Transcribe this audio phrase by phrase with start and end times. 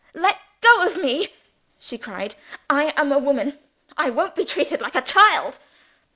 [0.15, 1.31] "Let go of me!"
[1.77, 2.33] she cried.
[2.67, 3.59] "I am a woman
[3.97, 5.59] I won't be treated like a child."